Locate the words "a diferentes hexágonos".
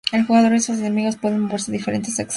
1.69-2.07